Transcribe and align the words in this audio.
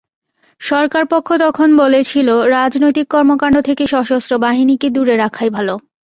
সরকারপক্ষ 0.61 1.27
তখন 1.37 1.69
বলেছিল, 1.77 2.27
রাজনৈতিক 2.51 3.07
কর্মকাণ্ড 3.09 3.55
থেকে 3.61 3.83
সশস্ত্র 3.87 4.33
বাহিনীকে 4.37 4.87
দূরে 4.89 5.15
রাখাই 5.17 5.49
ভালো। 5.49 5.75